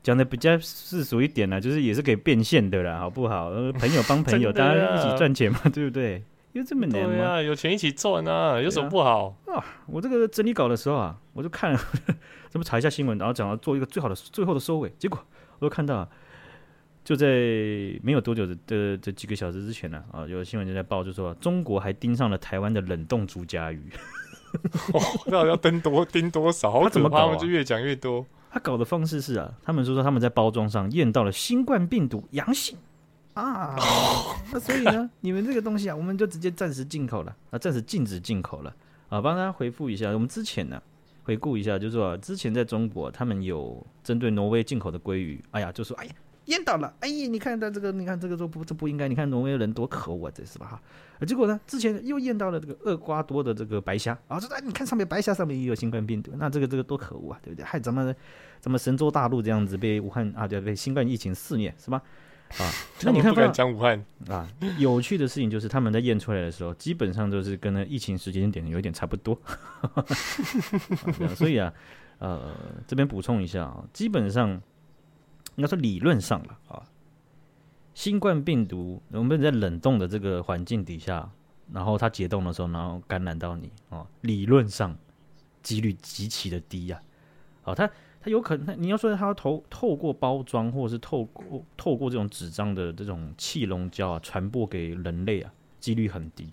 [0.04, 3.50] 讲的比较世俗一点呢，就是也是可以变现的啦，好不好？
[3.80, 6.22] 朋友帮朋友， 大家一起赚钱嘛， 对不对？
[6.54, 7.42] 有这么难吗？
[7.42, 9.66] 有钱一起赚啊，有什么不好啊？
[9.88, 11.76] 我这个整理稿的时候啊，我就看，
[12.52, 15.20] 这么查一下新闻，然后讲到做一个最好的最后的收尾，结果
[15.58, 16.08] 我就看到。
[17.06, 17.28] 就在
[18.02, 23.80] 没有多久的的这几个小时之前呢，啊，有新闻就在报，就说中国还盯上了台湾的冷冻竹夹鱼。
[24.92, 26.82] 哦，那要盯多盯多少？
[26.82, 27.36] 他怎么搞？
[27.36, 28.26] 就越讲越多。
[28.50, 32.76] 他搞的方式是啊，他们说说他们在包装上验到了新冠病毒阳性
[33.36, 33.76] 啊，
[34.52, 38.76] 那所以呢， 你们这个东西啊，我们就直接暂时进口了，啊，暂时禁止进口了。
[39.10, 40.82] 啊，帮大家回复一下，我们之前呢，
[41.22, 46.12] 回顾一下，就是说之前在中国，他们有针对挪威进口的鲑鱼，哎呀，就说哎呀。
[46.46, 49.08] 淹到了，哎呀，你看他这个，你看这个说不，这不应该。
[49.08, 50.68] 你看挪威人多可恶啊，这是吧？
[51.20, 57.66] 哈，结果呢，之前又验到了这个厄瓜多的这个白虾啊，这哎，你看上面白虾上面也有新冠病毒，那这个这个多可恶啊，对不对？
[57.66, 58.16] 害咱们
[58.60, 62.02] 咱们神州大陆这样子被武汉啊，对，被新冠疫情肆虐，是吧？
[62.60, 62.70] 啊，
[63.02, 64.48] 那你看不敢讲武汉啊。
[64.78, 69.36] 有趣的事情就是他们在验出来的时候，基本上都是跟那疫情时间点有点差不多。
[71.36, 71.74] 所以啊，
[72.20, 72.56] 呃，
[72.86, 74.62] 这边补充一下啊，基本上。
[75.56, 76.84] 应该说理论上了啊，
[77.94, 81.30] 新冠病毒我们在冷冻的这个环境底下，
[81.72, 84.98] 然后它解冻的时候，然后感染到你啊，理论上
[85.64, 87.00] 几率极其的低呀。
[87.64, 87.90] 啊，它
[88.22, 96.52] 它有可能，你要说它透透过包装，或者是透过透过这种纸张的这种气溶胶啊，传播给人类啊，几率很低。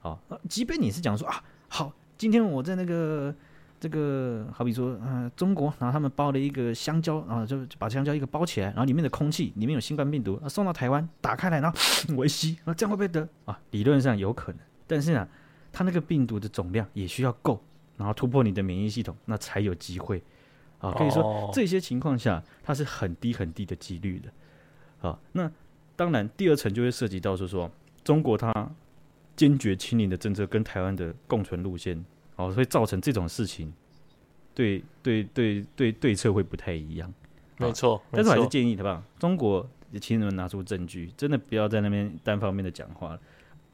[0.00, 3.34] 啊，即便你是讲说啊，好，今天我在那个。
[3.80, 11.78] 这个好比说，嗯、呃，中国，然后他们包了一个香蕉，然后就把香蕉一个包起来，然后里面的空气里面有新冠病毒，送到台湾，打开来，然后
[12.16, 13.60] 我一吸，那这样会不会得啊？
[13.70, 15.28] 理论上有可能，但是呢，
[15.72, 17.62] 它那个病毒的总量也需要够，
[17.96, 20.22] 然后突破你的免疫系统，那才有机会
[20.80, 20.92] 啊。
[20.92, 25.08] 可以说这些情况下，它是很低很低的几率的。
[25.08, 25.48] 啊，那
[25.94, 27.70] 当然第二层就会涉及到是说
[28.02, 28.68] 中国它
[29.36, 32.04] 坚决清零的政策跟台湾的共存路线。
[32.38, 33.72] 哦，所以造成这种事情，
[34.54, 37.12] 对对对对对策会不太一样，
[37.58, 38.00] 没错。
[38.10, 39.02] 但是我还是建议，对吧？
[39.18, 39.68] 中国
[40.00, 43.20] 请你们拿出证据，真的不要在那边单方面的讲话了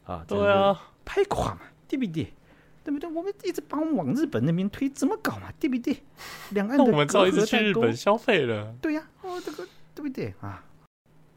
[0.04, 0.24] 啊！
[0.26, 2.32] 对啊，拍垮嘛，对不对？
[2.84, 3.10] 对不对？
[3.10, 5.52] 我们一直把我们往日本那边推，怎么搞嘛？
[5.60, 5.96] 对不对？
[6.50, 8.74] 两岸的我们早一直去日本消费了。
[8.80, 10.64] 对呀、啊，哦，这个对不对啊？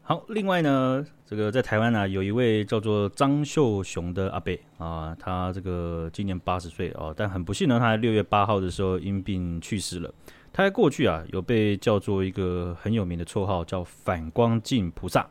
[0.08, 10.10] 好，另外呢，这个在台湾呢、啊，有一位叫做张秀雄的阿伯啊，他这个今年八十岁哦，但很不幸呢，他在六月八号的时候因病去世了。
[10.50, 15.28] 他在过去啊，有被叫做一个很有名的绰号，叫反光镜菩萨。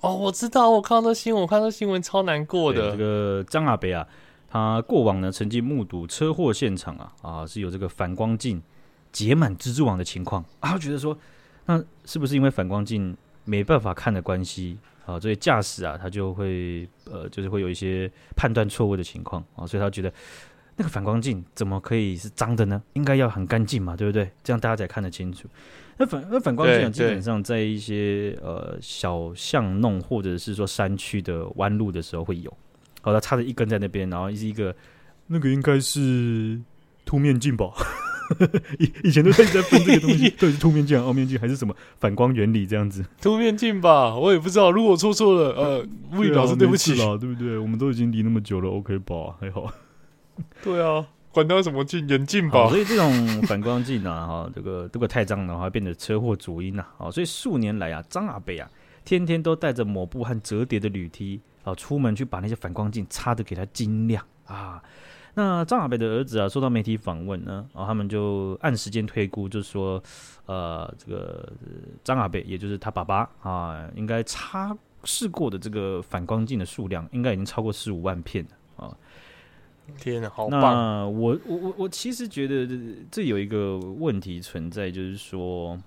[0.00, 2.92] 哦，我知道，我看到新闻，我看到新闻超难过的。
[2.92, 4.08] 这个张阿伯啊，
[4.48, 8.62] 他过往呢，曾经目睹车祸现场啊啊是有这个反光镜
[9.12, 11.14] 结满蜘蛛网的情况啊，他觉得说。
[11.66, 15.18] 那是不是因为反光镜没办法看的关系啊？
[15.20, 19.66] 所以驾驶啊，他就会呃，就是会有一些判断错误的情况啊。
[19.66, 20.12] 所以他觉得
[20.76, 22.82] 那个反光镜怎么可以是脏的呢？
[22.94, 24.30] 应该要很干净嘛，对不对？
[24.42, 25.48] 这样大家才看得清楚。
[25.96, 32.50] 那反那反光镜啊，基本上在一些呃小巷弄或者是说山区的弯路的时候会有。
[33.02, 34.74] 好，他插着一根在那边，然后是一个
[35.26, 36.60] 那个应该是
[37.04, 37.70] 凸面镜吧。
[38.78, 43.04] 以以前都在在分这个东西， 到底是凸面镜、凹面镜还是什么反光原理这样子？
[43.20, 44.70] 凸面镜吧，我也不知道。
[44.70, 47.58] 如果错错了，呃，物理老师对不起啦，对不对？
[47.58, 49.36] 我们都已经离那么久了，OK 吧？
[49.40, 49.72] 还好。
[50.62, 52.68] 对啊，管它什么镜，眼镜吧。
[52.68, 56.84] 所以这种反光镜啊，哈，这个如果太脏的话，变得车祸主因呐。
[56.98, 58.68] 啊，所以数年来啊，张阿贝啊，
[59.04, 64.82] 天天都带着抹布和折叠的铝梯啊，出门去把那些反光镜擦的给它晶亮啊。
[65.34, 70.02] 那张阿北的儿子啊，受到媒体访问呢，然后他们就按时间推估，就是说，
[70.46, 71.52] 呃，这个
[72.02, 78.96] 张阿北，也就是他爸爸啊，应该擦试过的这个反光镜的数量，应该已经超过十五万片了啊！
[79.98, 80.60] 天哪，好棒！
[80.60, 82.66] 那我我我我其实觉得
[83.10, 85.80] 这有一个问题存在，就是说，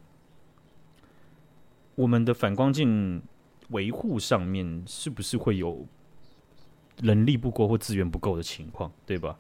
[1.96, 3.22] 我们的反光镜
[3.70, 5.86] 维护上面是不是会有？
[7.02, 9.36] 能力不够或资源不够的情况，对吧？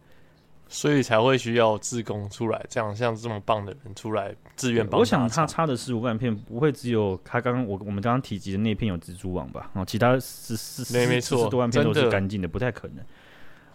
[0.69, 4.99] 所以才会需要自工出来，这样像这么棒的人出来自愿帮。
[4.99, 9.69] 我想他插的十五万片不会只有他刚刚我我们刚刚提及的那片有蜘蛛网吧？
[9.73, 13.05] 哦，其他十四十四十多万片都是干净的，不太可能。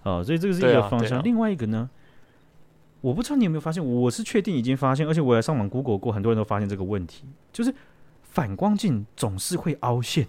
[0.02, 1.22] 哦，所以这个是一个方向。
[1.22, 1.88] 另外一个呢，
[3.00, 7.72] 我不知道你有没有发现，我是确定已经发现，而且我也上网 Google 过，很多人都发现这个问题，就是
[8.22, 10.26] 反光镜总是会凹陷。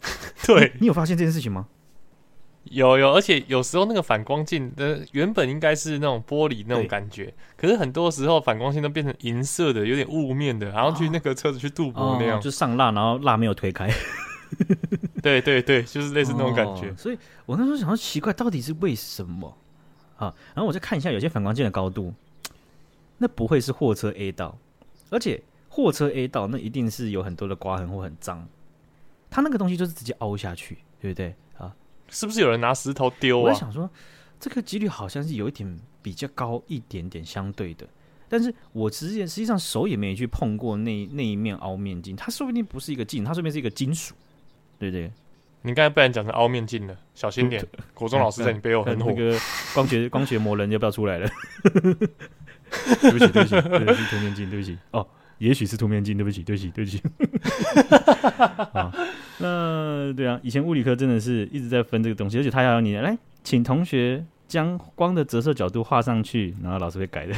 [0.46, 1.66] 对，你有发现这件事情吗？
[2.70, 13.90] 有有，而且有时候那个反光镜的原本应该是那种玻璃那种感觉，可是很多时候反光镜都变成银色的，有点雾面的，然后去那个车子去镀膜那样，哦、就上蜡，然后蜡没有推开。
[15.20, 16.88] 对对对，就是类似那种感觉。
[16.88, 19.56] 哦、所以我那时候想到奇怪，到底是为什么
[20.16, 20.32] 啊？
[20.54, 22.14] 然后我再看一下有些反光镜的高度，
[23.18, 24.56] 那不会是货车 A 道，
[25.10, 28.46] 而且货车 A 道那一定是有很多的刮痕或很脏，
[29.28, 31.34] 它那个东西就是直接凹下去，对不对？
[32.10, 33.50] 是不是有人拿石头丢啊？
[33.50, 33.88] 我想说，
[34.38, 37.86] 这个几率好像是有一点比较高一点点，相对的。
[38.28, 44.14] 但是我实际实际上手也没去碰过那那一面凹面镜，它说不定不是一个镜，它说不定是一个金属，
[44.78, 45.10] 对不对？
[45.62, 47.66] 你刚才不然讲成凹面镜了，小心点。
[47.92, 49.10] 国中老师在你背后很火。
[49.10, 49.38] 那个
[49.74, 51.28] 光学 光学魔人要不要出来了？
[53.00, 54.78] 对不起，对不起，对不起，凸面镜，对不起。
[54.92, 55.06] 哦。
[55.38, 57.02] 也许是凸面镜，对不起，对不起，对不起。
[58.74, 58.92] 啊，
[59.40, 67.34] 那对啊，以前物理课真的是一直在分这个东西，而且他要你来，请同学将光的折射角度画上去，然后老师会改的。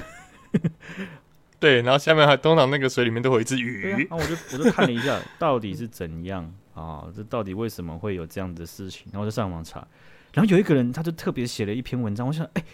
[1.61, 3.83] 对，然后下面还通常那个水里面都会有一只鱼。
[3.89, 7.05] 然后、啊、我就我就看了一下，到底是怎样啊？
[7.15, 9.07] 这到底为什么会有这样的事情？
[9.13, 9.87] 然后我就上网查，
[10.33, 12.65] 然后有一个人他就特别写了一篇文章，我想，哎，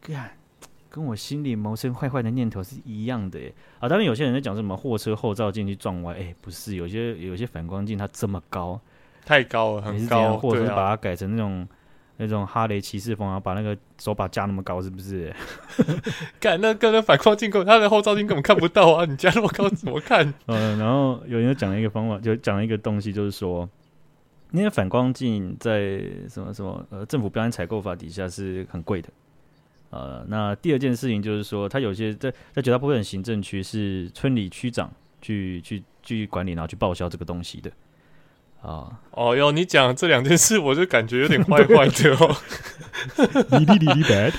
[0.00, 0.35] 看。
[0.96, 3.86] 跟我心里萌生坏坏的念头是一样的耶啊！
[3.86, 8.80] 当然有些人在讲什么货车后照镜去撞歪，哎，不是，有些有些反光镜它这么高，
[9.22, 11.68] 太高了，很高，或者是把它改成那种、啊、
[12.16, 15.30] 那种哈雷骑士风，然后把那个手把架那么高，是不是？
[16.40, 19.04] 看那个那反光镜，它的后照镜根本看不到啊！
[19.04, 20.32] 你架那么高怎么看？
[20.46, 23.68] 嗯， 然后有人讲了一个方法，就讲了一个东西，就是说，
[24.50, 29.10] 那些反光镜在什么什么呃政府标准采购法底下是很贵的。
[29.96, 37.70] 呃，那第二件事情就是说，他有些在在绝大部分行政区是村里区长去去去管理，然后去报销这个东西的。
[38.60, 42.36] 啊，哦哟，你讲这两件事，我就感觉有点坏 坏的哦。
[43.52, 44.34] 你你你你 bad。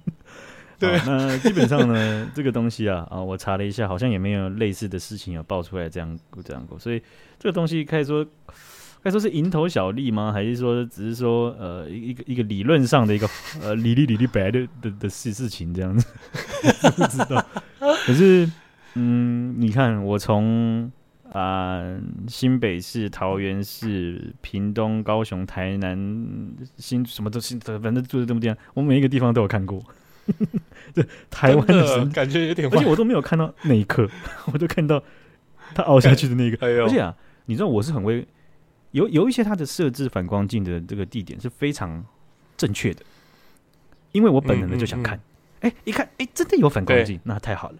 [0.78, 7.00] 对，那基本上呢，这个东西啊啊，我查了一下，好像也没有类似的事情有爆出来这样这样过，所以
[7.38, 8.26] 这个东西可以说。
[9.04, 10.32] 该说是蝇头小利吗？
[10.32, 13.28] 还是说只是说呃一个一个理论上的一个
[13.62, 16.06] 呃理理理理白的的的事事情这样子？
[16.96, 17.46] 不知道。
[18.06, 18.50] 可是
[18.94, 20.90] 嗯，你看我从
[21.32, 25.96] 啊、呃、新北市、桃园市、屏东、高雄、台南、
[26.78, 29.84] 新什么都新，反正住的这么地方，我每一个地方都有看过。
[30.94, 34.08] 对，台湾的神感觉有点，而且我都没有看到那一刻，
[34.52, 35.02] 我都看到。
[35.74, 36.56] 他凹下去的那个。
[36.64, 37.12] 哎、而且啊，
[37.46, 38.24] 你知道我是很会
[38.94, 42.04] 有有一些它的设置反光镜的这个地点是非常
[42.56, 43.02] 正确的，
[44.12, 45.16] 因为我本能的就想看，
[45.60, 47.76] 哎、嗯嗯嗯，一看，哎，真的有反光镜，那太好了。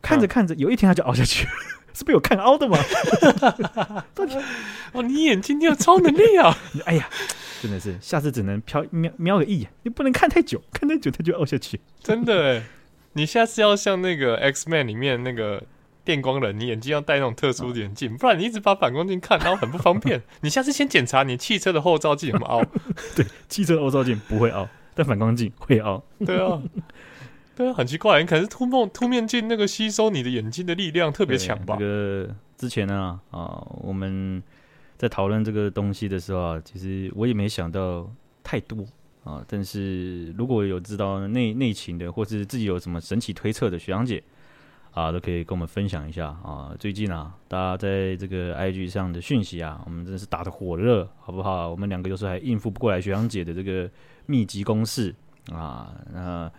[0.00, 1.46] 看着看着，有一天它就凹下去，
[1.92, 2.78] 是被我看凹的吗？
[4.14, 4.36] 到底
[4.92, 6.56] 哦，你眼睛你有超能力啊！
[6.86, 7.08] 哎呀，
[7.60, 11.78] 真的是，下次只能瞟瞄瞄个一眼，你不能看太久，看太久它就凹下去。
[12.00, 12.62] 真的哎，
[13.12, 15.62] 你下次要像那个 X Man 里面那个
[16.04, 20.22] 电光人，你眼睛要戴那种特殊的眼镜，不然你一直把反光镜看，然后很不方便。
[20.42, 22.64] 你下次先检查你汽车的后照镜有没有凹。
[23.16, 26.02] 对，汽车的后照镜不会凹，但反光镜会凹。
[26.24, 26.62] 对啊。
[27.54, 31.76] 对啊，很奇怪，你可能是凸面凸面镜那个吸收你的眼睛的力量特别强吧？
[31.78, 34.42] 这个之前呢啊，我们
[34.96, 38.10] 在讨论这个东西的时候啊，其实我也没想到
[38.42, 38.86] 太多
[39.22, 39.44] 啊。
[39.46, 44.22] 但是如果有知道内内情的，或是自己有什么神奇推测的学长姐
[44.92, 46.74] 啊，都可以跟我们分享一下啊。
[46.78, 51.68] 最近啊，大家在这个 IG 上的讯息啊，我们真的是打得火热，好不好？
[51.68, 53.90] 我们两个有时候还应付不过来学长姐的这个
[54.26, 55.14] 密集攻势
[55.52, 56.50] 啊，那。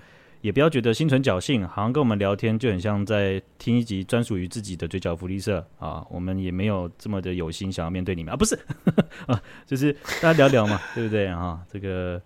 [0.41, 6.06] 也不要觉得心存侥幸，好像跟我们聊天就很像在听一集专属于自己的嘴角福利社啊。
[6.10, 8.60] 我们也没有这么的有心想要面对你们啊，不是
[9.26, 11.62] 啊，就是大家聊聊嘛，对不对啊？
[11.72, 12.22] 这个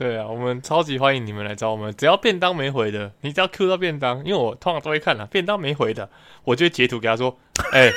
[0.00, 1.94] 对啊，我们超级欢迎你们来找我们。
[1.94, 6.08] 只要便当没回的，你只要 Q 到便当，因为我通常都会看了便当没回的，
[6.44, 7.36] 我就会截图给他说
[7.72, 7.92] ：“哎、欸，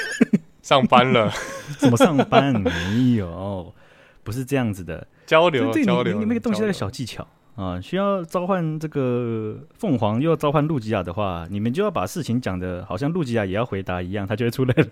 [0.62, 1.32] 上班了？
[1.80, 2.60] 怎么上班？
[2.60, 3.74] 没有，
[4.22, 14.84] 不是这样子的，交流交流，你那个东西的小技巧。”啊，需要召唤这个凤凰，又要召唤露吉亚的话，你们就要把事情讲的好像露吉亚也要回答一样，他就会出来了。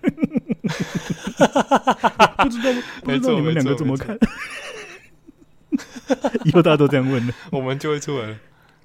[2.42, 4.16] 不知道，不知道你们两个怎么看？
[6.44, 8.36] 以后大家都这样问了， 我们就会出来了。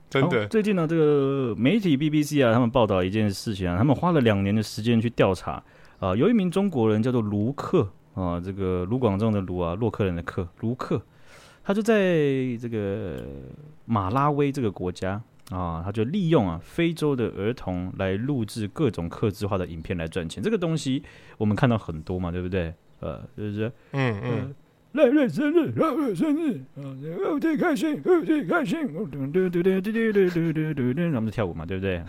[0.09, 5.61] 真的，最近呢，这个媒体 BBC 啊，他们报道一件事情啊，他们花了两年的时间去调查
[5.99, 11.01] 啊，有一名中国人叫做卢克啊，这个卢广仲的卢啊，洛克人的克，卢克。
[11.63, 11.93] 他就在
[12.61, 13.21] 这个
[13.83, 15.21] 马拉威这个国家
[15.51, 20.41] 啊，他就利用啊非洲的儿童来录制各种克制化的影片来赚钱。
[20.41, 21.03] 这个东西
[21.37, 22.73] 我们看到很多嘛，对不对？
[23.01, 24.55] 呃，就是嗯嗯，
[24.93, 26.81] 来了生日，来了生日，啊，
[27.31, 32.03] 我最开心，我最开心，嘟嘟嘟嘟嘟嘟嘟嘟嘟，然后就跳舞嘛，对不对？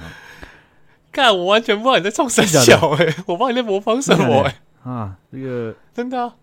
[1.11, 6.35] 看我完全不知道你在唱什小、哎，我帮你在模仿什么、哎，啊，这个真的、啊，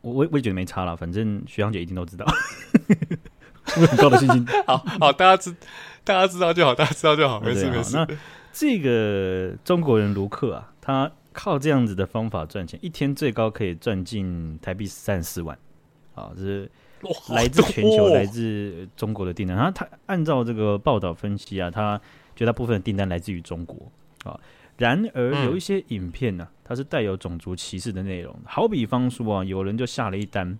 [0.00, 2.24] 我我我也觉得没差了，反正徐阳姐一定都知道，
[3.76, 4.46] 我很高的信心。
[4.66, 5.54] 好好，大家知
[6.04, 7.96] 大家知道就好，大家知道就好，没事没事。
[8.52, 15.58] 这个中国人卢克啊，他靠这样子的方法赚钱，一天最高可以赚进台币三四万。
[16.14, 16.70] 啊，这是
[17.30, 19.56] 来自全球、来自中国的订单。
[19.56, 22.00] 然后他按照这个报道分析啊，他
[22.36, 23.90] 绝大部分的订单来自于中国
[24.24, 24.38] 啊。
[24.76, 28.34] 然而有一些影片呢、啊，它是带有种族歧视的内容。
[28.44, 30.58] 好比方说啊，有人就下了一单，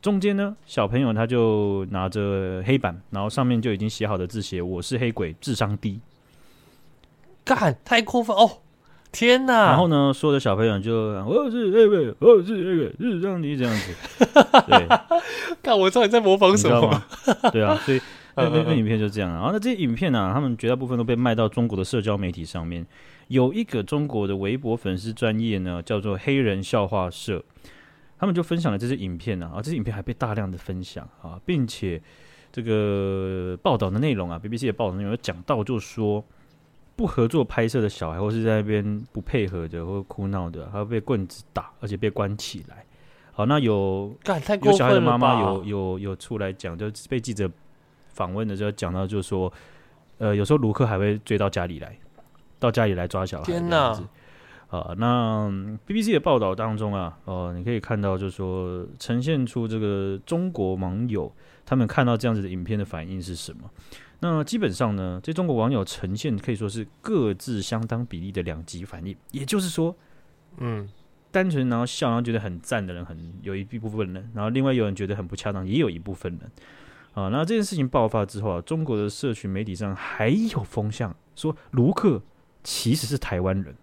[0.00, 6.00] 中间呢，小朋友他就拿着黑板，然后上面就已经写好的字写“我是黑鬼，智商低”，
[7.44, 8.58] 干太过分哦！
[9.10, 9.66] 天哪！
[9.66, 10.94] 然后呢，所有的小朋友就
[11.26, 13.94] 我是那个，我是黑鬼，智商低这样子。
[14.66, 14.88] 对，
[15.62, 17.04] 看我知道你在模仿什么吗？
[17.52, 18.00] 对啊， 所以。
[18.34, 22.86] 那那那影片就这样，然后那这些影片呢、啊，他们绝大部分都被卖到中国的社交媒体上面。
[23.28, 27.44] 有一个中国的微博粉丝专业呢，叫做“黑人笑话社”，
[28.18, 32.00] 他们就分享了这些影片呢，啊，这些影片还被大量的分享啊，并且
[32.50, 36.24] 这个报道的内容啊，BBC 的报道内容有讲到，就说
[36.96, 42.84] 不合作拍摄的小孩，或是在那边不配合的，或哭闹的，还会被棍子打，而且被关起来。
[43.32, 44.14] 好，那有
[44.62, 47.50] 有小孩的妈妈有有有出来讲，就被记者。
[48.14, 49.50] 访问的时候讲到，就是说，
[50.18, 51.98] 呃，有时候卢克还会追到家里来，
[52.58, 53.44] 到家里来抓小孩。
[53.44, 53.98] 天哪！
[54.68, 55.50] 啊，那
[55.86, 63.70] BBC 的报道当中啊，哦、呃，你可以看到，就是说，呈现出这个中国网友他们看到这样子的影片的反应是什么？
[64.22, 69.16] 那基本上呢，这中国网友呈现可以说是各自相当比例的两极反应。
[69.32, 69.96] 也就是说，
[70.58, 70.88] 嗯，
[71.32, 76.50] 单纯然后笑，然后觉得很赞的人很有一部分人，然后另外有人觉得很不恰当，也有一部分人。
[77.14, 82.22] 啊，那这件事情爆发之后啊，中国的社群媒体上还有风向说卢克
[82.62, 83.74] 其实是台湾人，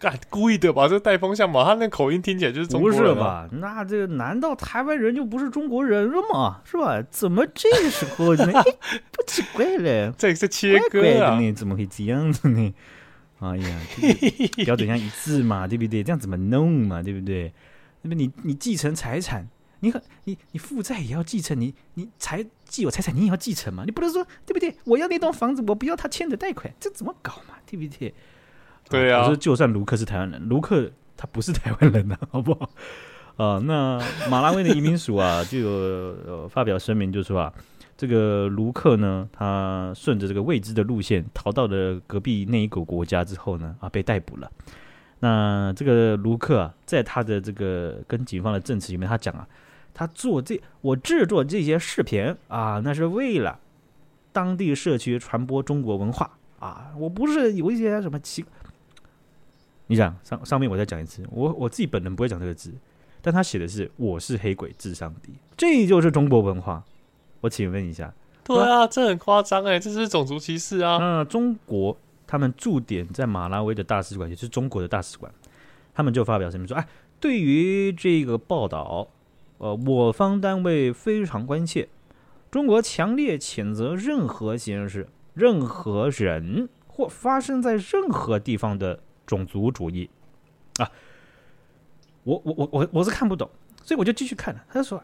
[0.02, 0.88] 干故意的吧？
[0.88, 1.62] 这带风向嘛？
[1.62, 3.48] 他那口音听起来就是中国人、啊、不是吧？
[3.52, 6.62] 那这个难道台湾人就不是中国人了吗？
[6.64, 7.02] 是吧？
[7.10, 8.50] 怎么这个时候呢？
[9.12, 11.38] 不奇怪嘞，这是切割啊？
[11.38, 12.74] 你怎么可以这样子呢？
[13.40, 13.80] 哎呀，
[14.64, 16.02] 标准上一致嘛，对不对？
[16.02, 17.02] 这样怎么弄嘛？
[17.02, 17.52] 对不对？
[18.02, 19.48] 那么你你继承财产。
[19.82, 23.82] 你很你你负债也要继承，你你财既有财产，你也要继承嘛？
[23.86, 24.76] 你不能说对不对？
[24.84, 27.54] 我要那栋房子，我不要他欠的贷款，这怎么搞嘛？
[27.64, 28.12] 对不对？
[28.90, 32.68] 对啊，我说就算卢克是台湾人，卢克他不是台湾人呐、啊， 好不好？
[33.36, 35.68] 啊、呃，那马拉维的移民署啊， 就有
[36.26, 37.52] 呃发表声明，就说啊，
[37.96, 44.50] 这个卢克呢，他顺着这个未知的路线逃到了隔壁那一个国家之后呢，啊，被逮捕了。
[45.20, 49.46] 那这个卢克啊，在他的这个跟警方的证词里面，他讲啊，
[49.94, 53.58] 他做这我制作这些视频啊，那是为了
[54.32, 58.44] 当地社区传播中国文化啊，我不是有一些什么奇。
[59.90, 62.72] 你想上上面我再讲一次，我我自己本人不会讲这个字。
[63.20, 66.84] 但他写的是“我是黑鬼，智商低”，这就是中国文化。
[67.40, 68.14] 我请问一下，
[68.44, 70.96] 对啊，这很夸张哎，这是种族歧视啊！
[70.98, 75.30] 那中国他们驻点在马拉维的大使馆，也就是中国的大使馆，
[75.92, 76.86] 他们就发表声明说：“哎，
[77.18, 79.08] 对于这个报道，
[79.58, 81.88] 呃，我方单位非常关切，
[82.50, 89.00] 中国强烈谴责任何形式、任何人或发生在任何地方的
[89.30, 90.10] 种族主义
[90.78, 90.90] 啊。”
[92.24, 93.48] 我我我我我是看不懂，
[93.82, 94.62] 所以我就继续看了。
[94.70, 95.02] 他说，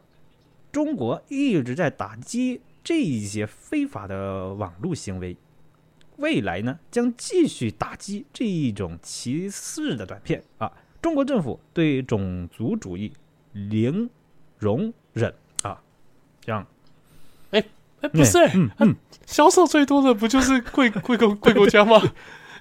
[0.70, 5.35] 中国一直在打击这一些非法的网络行为，
[6.16, 10.70] 未来呢将继续打击这一种歧视的短片啊！
[11.01, 13.11] 中国政府对种族主义
[13.53, 14.11] 零
[14.59, 15.81] 容忍啊！
[16.43, 16.66] 这样，
[17.53, 17.64] 哎
[18.03, 21.99] 哎，不是，嗯嗯，销售最多的不就是贵贵国贵国家吗？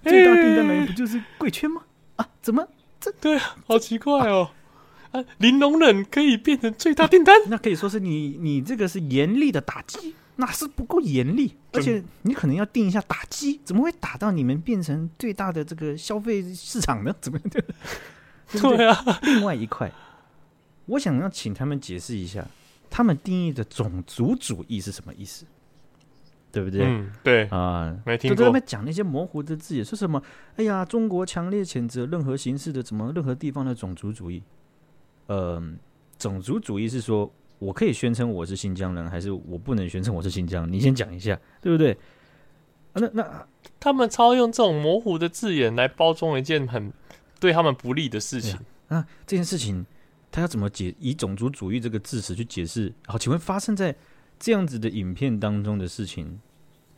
[0.06, 1.82] 最大订单来源不就是贵圈吗？
[2.16, 2.68] 啊，怎么
[2.99, 3.12] 这？
[3.20, 4.51] 对啊，好奇怪哦！
[5.12, 17.16] 啊，零容忍可以变成最大订单，那可以说是你你这个是严厉的打击，那是不够严厉，而且你可能要定一下打击，怎么会打到你们变成最大的这个消费市场呢？
[17.22, 17.39] 怎么
[18.53, 18.76] 样？
[18.78, 19.91] 对啊，另外一块，
[20.86, 22.45] 我想要请他们解释一下，
[22.89, 25.45] 他们定义的种族主义是什么意思？
[26.56, 26.86] 对不对？
[26.86, 28.36] 嗯，对啊，没听过。
[28.36, 30.22] 就在那边讲那些模糊的字眼，说什么？
[30.56, 34.41] 哎呀，中国强烈谴责任何形式的怎么任何地方的种族主义。
[35.28, 35.62] 呃，
[36.18, 37.30] 种族主义是说
[37.60, 40.72] 我可以宣称我是新疆人，还是我不能宣称我是新疆？
[40.72, 41.91] 你先讲一下，对不对？
[42.93, 43.47] 啊、那那
[43.78, 46.93] 他们超用这种模糊的字眼来包装一件很
[47.41, 48.58] 对他们不利的事情。
[48.88, 49.86] 啊，啊，这件事情
[50.32, 50.95] 他要怎么解？
[50.99, 52.93] 以种族主义这个字词去解释？
[53.06, 53.93] 好，请问发生在
[54.39, 56.39] 这样子的影片当中的事情？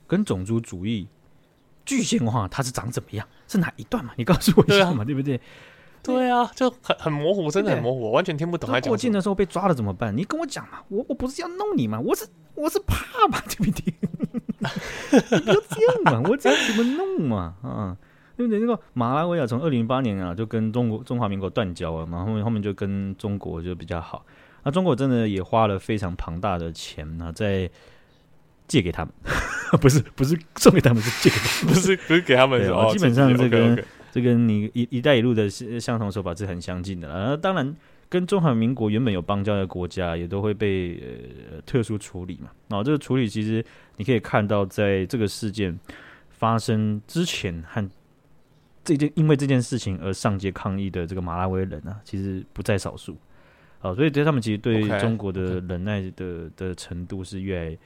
[0.08, 1.08] 跟种族主义
[1.86, 3.28] 具象化，它是长怎么样？
[3.48, 4.14] 是哪一段嘛？
[4.16, 5.40] 你告诉我一下嘛，对，不对？
[6.04, 8.70] 对啊，就很很模糊，真的很模糊，我完全听不懂。
[8.72, 10.16] 他过境的时候被抓了怎么办？
[10.16, 13.94] 你跟我讲嘛，我我不是要弄你嘛，我是我是怕嘛，对不对？
[15.40, 17.56] 你不要这样嘛，我这样怎么弄嘛？
[17.62, 17.98] 啊，
[18.38, 18.60] 对不对？
[18.60, 24.26] 那个马拉维亚从二零零八年啊就跟中国中华民国断交了嘛，后面后面就跟中国就比较好。
[24.64, 27.70] 那中国真的也花了非常庞大的钱啊，在。
[28.68, 29.14] 借给他们，
[29.82, 32.62] 不是不是送给他们，是借给他们， 不是不是给他们。
[32.92, 37.12] 基本上这个这跟你一一带一路的相同手法是很相近的。
[37.12, 37.76] 呃，当然
[38.10, 40.96] 跟中华民国原本有邦交的国家也都会被
[41.52, 42.50] 呃特殊处理嘛。
[42.70, 43.64] 然后这个处理其实
[43.98, 45.78] 你可以看到，在这个事件
[46.30, 47.90] 发生之前和
[48.84, 53.18] 这件因为这件事情而上街抗议的这个马拉维人啊，其实不在少数。
[53.82, 57.78] 哦，所以对他们其实对中国的忍耐的的程度是越来。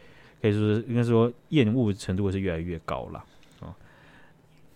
[0.41, 3.23] 可以说是应该说厌恶程度是越来越高了
[3.59, 3.73] 哦。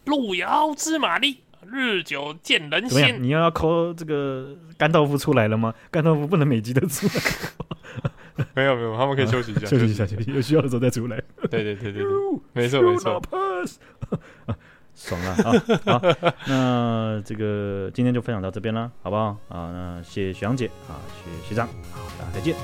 [0.06, 3.22] 路遥知马力，日久见人心。
[3.22, 5.74] 你要要抠这个甘道夫出来了吗？
[5.90, 7.14] 甘道夫不能每集都出来。
[8.54, 11.22] 没有没有，他们可以休息一下，休息一下，休息，有需要的时候再出来。
[11.50, 12.12] 对对对对对，
[12.54, 13.22] 没错没错。
[14.96, 15.52] 爽了啊！
[15.86, 16.02] 好，
[16.48, 19.38] 那这个今天就分享到这边了，好不好？
[19.50, 22.56] 啊，那谢谢徐阳姐啊，谢谢学长，好，大家再见。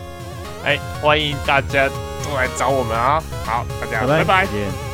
[0.64, 1.88] 哎，欢迎大家
[2.24, 3.22] 都来找我们啊！
[3.46, 4.24] 好，大家拜拜。
[4.24, 4.91] 拜拜。